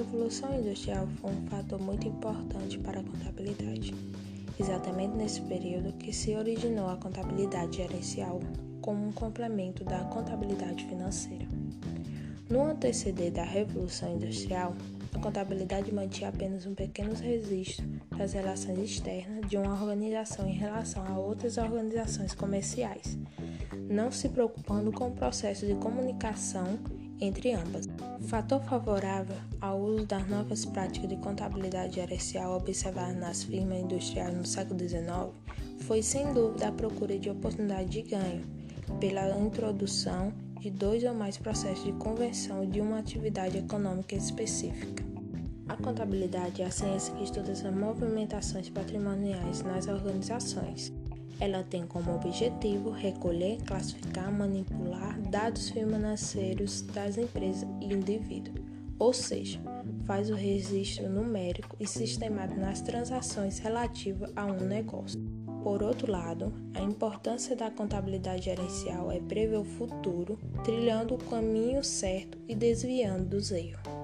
[0.00, 3.94] Revolução Industrial foi um fator muito importante para a contabilidade.
[4.58, 8.40] Exatamente nesse período que se originou a contabilidade gerencial
[8.80, 11.46] como um complemento da contabilidade financeira.
[12.48, 14.74] No anteceder da Revolução Industrial,
[15.14, 17.86] a contabilidade mantinha apenas um pequeno registro
[18.16, 23.18] das relações externas de uma organização em relação a outras organizações comerciais,
[23.86, 26.78] não se preocupando com o processo de comunicação
[27.20, 27.88] entre ambas.
[28.28, 34.46] Fator favorável ao uso das novas práticas de contabilidade gerencial observadas nas firmas industriais no
[34.46, 35.30] século XIX
[35.80, 38.42] foi sem dúvida a procura de oportunidade de ganho
[38.98, 45.02] pela introdução de dois ou mais processos de conversão de uma atividade econômica específica.
[45.68, 50.92] A contabilidade é a ciência que estuda as movimentações patrimoniais nas organizações.
[51.40, 58.60] Ela tem como objetivo recolher, classificar, manipular dados financeiros das empresas e indivíduos,
[58.98, 59.58] ou seja,
[60.04, 65.18] faz o registro numérico e sistemático nas transações relativas a um negócio.
[65.62, 71.82] Por outro lado, a importância da contabilidade gerencial é prever o futuro, trilhando o caminho
[71.82, 73.99] certo e desviando dos erros.